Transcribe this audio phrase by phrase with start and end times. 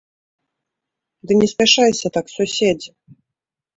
[1.29, 2.91] Ды не спяшайся так, суседзе!